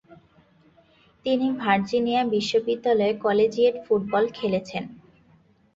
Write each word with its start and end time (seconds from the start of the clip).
তিনি 1.25 1.47
ভার্জিনিয়া 1.59 2.21
বিশ্ববিদ্যালয়ে 2.33 3.13
collegiate 3.25 3.75
football 3.85 4.23
খেলেছেন। 4.37 4.83